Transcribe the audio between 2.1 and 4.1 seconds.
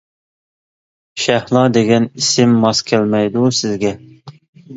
ئىسىم ماس كەلمەيدۇ سىزگە!